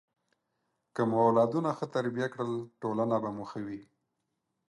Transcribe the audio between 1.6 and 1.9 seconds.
ښه